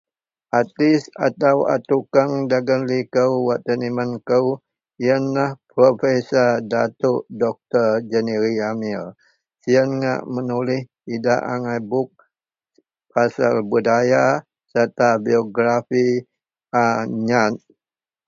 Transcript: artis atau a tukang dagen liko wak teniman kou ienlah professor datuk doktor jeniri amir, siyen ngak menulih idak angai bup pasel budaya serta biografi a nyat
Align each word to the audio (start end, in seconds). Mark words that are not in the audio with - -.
artis 0.59 1.01
atau 1.27 1.57
a 1.69 1.77
tukang 1.89 2.31
dagen 2.51 2.81
liko 2.91 3.25
wak 3.47 3.59
teniman 3.65 4.11
kou 4.29 4.45
ienlah 5.05 5.51
professor 5.73 6.49
datuk 6.71 7.19
doktor 7.41 7.89
jeniri 8.11 8.53
amir, 8.71 9.01
siyen 9.61 9.89
ngak 9.99 10.21
menulih 10.33 10.81
idak 11.15 11.41
angai 11.53 11.79
bup 11.89 12.09
pasel 13.13 13.55
budaya 13.69 14.23
serta 14.71 15.09
biografi 15.25 16.07
a 16.83 16.85
nyat 17.27 17.53